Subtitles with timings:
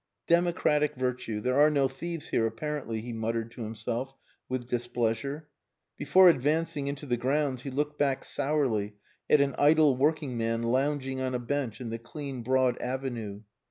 [0.25, 1.39] "Democratic virtue.
[1.41, 4.15] There are no thieves here, apparently," he muttered to himself,
[4.49, 5.47] with displeasure.
[5.95, 8.95] Before advancing into the grounds he looked back sourly
[9.29, 13.43] at an idle working man lounging on a bench in the clean, broad avenue.